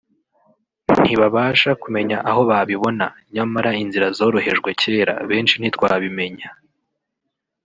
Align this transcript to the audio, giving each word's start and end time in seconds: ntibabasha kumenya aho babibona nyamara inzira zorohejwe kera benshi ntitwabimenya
ntibabasha 1.03 1.69
kumenya 1.81 2.17
aho 2.29 2.41
babibona 2.49 3.05
nyamara 3.33 3.69
inzira 3.83 4.07
zorohejwe 4.17 4.69
kera 4.81 5.13
benshi 5.29 5.55
ntitwabimenya 5.57 6.49